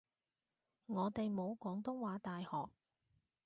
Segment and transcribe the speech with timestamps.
[0.87, 2.71] 我哋冇廣東話大學